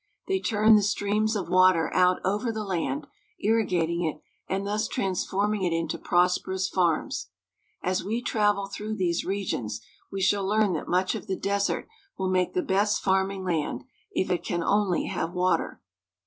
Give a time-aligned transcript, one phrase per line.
[0.27, 3.05] They turned the streams of water out over the land,
[3.39, 4.19] irrigating it,
[4.51, 7.29] and thus transforming it into prosperous farms.
[7.83, 9.79] As we travel through these regions,
[10.11, 11.87] we shall learn that much of the desert
[12.17, 15.79] will make the best farming land if it can only have water.